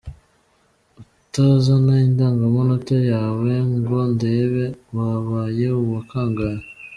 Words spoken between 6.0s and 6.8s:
kangahe?.